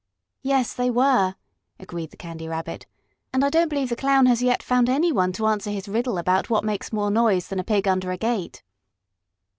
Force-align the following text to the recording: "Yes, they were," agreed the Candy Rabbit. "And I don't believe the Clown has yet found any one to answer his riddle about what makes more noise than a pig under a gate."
"Yes, 0.41 0.73
they 0.73 0.89
were," 0.89 1.35
agreed 1.79 2.09
the 2.09 2.17
Candy 2.17 2.47
Rabbit. 2.47 2.87
"And 3.31 3.45
I 3.45 3.51
don't 3.51 3.67
believe 3.69 3.89
the 3.89 3.95
Clown 3.95 4.25
has 4.25 4.41
yet 4.41 4.63
found 4.63 4.89
any 4.89 5.11
one 5.11 5.31
to 5.33 5.45
answer 5.45 5.69
his 5.69 5.87
riddle 5.87 6.17
about 6.17 6.49
what 6.49 6.63
makes 6.63 6.91
more 6.91 7.11
noise 7.11 7.47
than 7.49 7.59
a 7.59 7.63
pig 7.63 7.87
under 7.87 8.09
a 8.09 8.17
gate." 8.17 8.63